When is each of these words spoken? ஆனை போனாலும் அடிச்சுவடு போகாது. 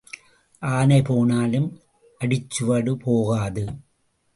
ஆனை 0.61 1.01
போனாலும் 1.01 1.69
அடிச்சுவடு 2.21 2.93
போகாது. 2.95 3.65